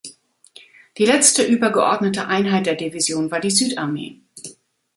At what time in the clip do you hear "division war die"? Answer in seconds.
2.73-3.51